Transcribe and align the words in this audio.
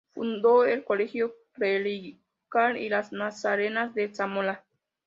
Fundó 0.15 0.65
el 0.65 0.83
Colegio 0.83 1.35
Clerical, 1.53 2.75
y 2.75 2.89
las 2.89 3.11
Nazarenas 3.11 3.93
de 3.93 4.11
Zamora. 4.11 4.65